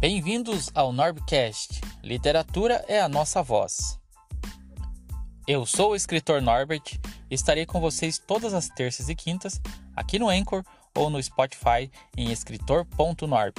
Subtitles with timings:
[0.00, 1.78] Bem-vindos ao Norbcast.
[2.02, 4.00] Literatura é a nossa voz.
[5.46, 6.98] Eu sou o escritor Norbert
[7.30, 9.60] e estarei com vocês todas as terças e quintas
[9.94, 10.64] aqui no Anchor
[10.96, 13.54] ou no Spotify em escritor.norb.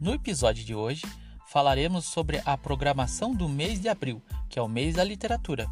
[0.00, 1.02] No episódio de hoje,
[1.48, 5.68] falaremos sobre a programação do mês de abril, que é o mês da literatura.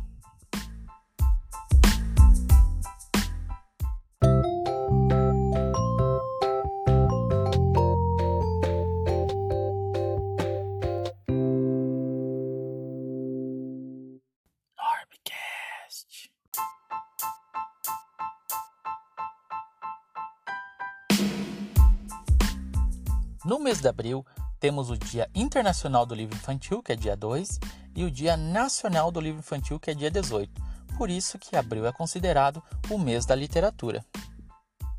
[23.44, 24.24] No mês de abril,
[24.58, 27.60] temos o Dia Internacional do Livro Infantil, que é dia 2,
[27.94, 30.50] e o Dia Nacional do Livro Infantil, que é dia 18.
[30.96, 34.02] Por isso que abril é considerado o mês da literatura.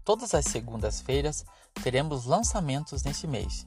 [0.04, 1.44] Todas as segundas-feiras
[1.82, 3.66] teremos lançamentos nesse mês.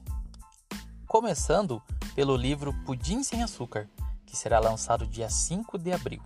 [1.05, 1.83] Começando
[2.15, 3.89] pelo livro Pudim sem Açúcar,
[4.25, 6.23] que será lançado dia 5 de abril.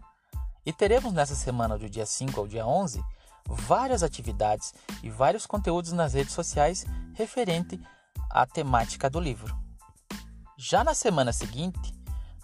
[0.64, 3.04] E teremos nessa semana do dia 5 ao dia 11
[3.48, 7.80] várias atividades e vários conteúdos nas redes sociais referente
[8.30, 9.56] à temática do livro.
[10.58, 11.94] Já na semana seguinte,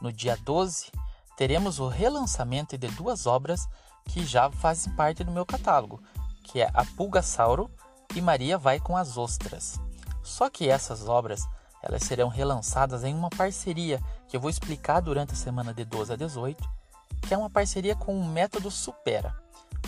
[0.01, 0.91] no dia 12,
[1.37, 3.67] teremos o relançamento de duas obras
[4.05, 6.01] que já fazem parte do meu catálogo,
[6.43, 7.69] que é A Pulgasauro
[8.15, 9.79] e Maria vai com as ostras.
[10.23, 11.47] Só que essas obras,
[11.81, 16.13] elas serão relançadas em uma parceria que eu vou explicar durante a semana de 12
[16.13, 16.69] a 18,
[17.21, 19.35] que é uma parceria com o Método Supera,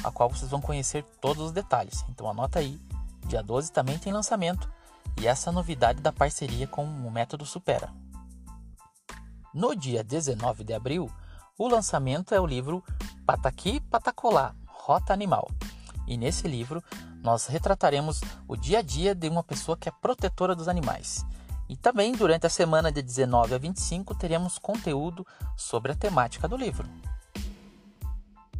[0.03, 2.05] a qual vocês vão conhecer todos os detalhes.
[2.09, 2.79] Então anota aí,
[3.27, 4.71] dia 12 também tem lançamento
[5.19, 7.93] e essa novidade da parceria com o Método Supera.
[9.53, 11.11] No dia 19 de abril,
[11.57, 12.83] o lançamento é o livro
[13.25, 15.49] Pataqui Patacolá, Rota Animal.
[16.07, 16.83] E nesse livro
[17.21, 21.25] nós retrataremos o dia a dia de uma pessoa que é protetora dos animais.
[21.69, 26.57] E também durante a semana de 19 a 25 teremos conteúdo sobre a temática do
[26.57, 26.87] livro.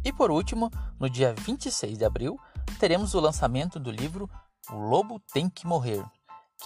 [0.04, 2.38] E por último, no dia 26 de abril,
[2.78, 4.28] teremos o lançamento do livro
[4.70, 6.04] O Lobo Tem que Morrer,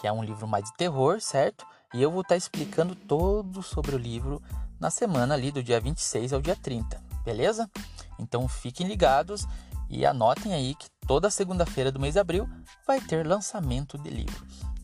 [0.01, 1.67] que é um livro mais de terror, certo?
[1.95, 4.43] E eu vou estar explicando todo sobre o livro
[4.79, 7.71] na semana ali do dia 26 ao dia 30, beleza?
[8.19, 9.47] Então fiquem ligados
[9.89, 12.49] e anotem aí que toda segunda-feira do mês de abril
[12.87, 14.76] vai ter lançamento de livros.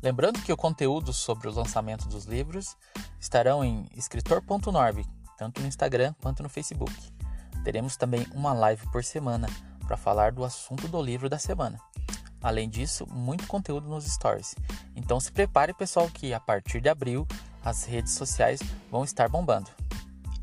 [0.00, 2.76] Lembrando que o conteúdo sobre o lançamento dos livros
[3.18, 5.04] estarão em escritor.norb,
[5.36, 6.94] tanto no Instagram quanto no Facebook.
[7.64, 9.48] Teremos também uma live por semana
[9.86, 11.80] para falar do assunto do livro da semana.
[12.40, 14.54] Além disso, muito conteúdo nos stories.
[14.94, 17.26] Então se prepare, pessoal, que a partir de abril
[17.64, 18.60] as redes sociais
[18.90, 19.68] vão estar bombando.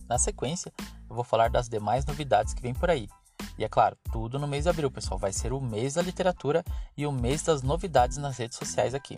[0.07, 0.73] Na sequência,
[1.09, 3.07] eu vou falar das demais novidades que vem por aí.
[3.57, 5.17] E é claro, tudo no mês de abril, pessoal.
[5.17, 6.63] Vai ser o mês da literatura
[6.97, 9.17] e o mês das novidades nas redes sociais aqui.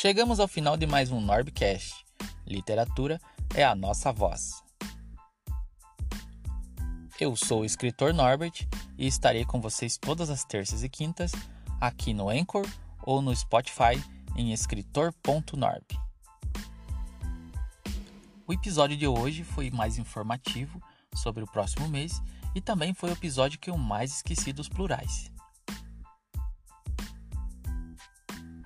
[0.00, 2.06] Chegamos ao final de mais um Norbcast.
[2.46, 3.20] Literatura
[3.54, 4.64] é a nossa voz.
[7.20, 8.66] Eu sou o escritor Norbert
[8.96, 11.32] e estarei com vocês todas as terças e quintas
[11.78, 12.66] aqui no Anchor
[13.02, 14.02] ou no Spotify
[14.34, 15.84] em escritor.norb.
[18.46, 20.82] O episódio de hoje foi mais informativo
[21.14, 22.22] sobre o próximo mês
[22.54, 25.30] e também foi o episódio que eu mais esqueci dos plurais.